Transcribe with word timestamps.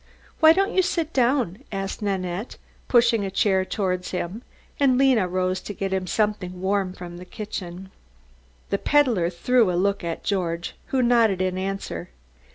"Why 0.39 0.51
don't 0.51 0.73
you 0.73 0.81
sit 0.81 1.13
down?" 1.13 1.59
asked 1.71 2.01
Nanette, 2.01 2.57
pushing 2.87 3.23
a 3.23 3.29
chair 3.29 3.63
towards 3.63 4.09
him, 4.09 4.41
and 4.79 4.97
Lena 4.97 5.27
rose 5.27 5.61
to 5.61 5.75
get 5.75 5.93
him 5.93 6.07
something 6.07 6.59
warm 6.59 6.91
from 6.93 7.17
the 7.17 7.23
kitchen. 7.25 7.91
The 8.71 8.79
peddler 8.79 9.29
threw 9.29 9.71
a 9.71 9.77
look 9.77 10.03
at 10.03 10.23
George, 10.23 10.73
who 10.87 11.03
nodded 11.03 11.39
in 11.39 11.55
answer. 11.55 12.09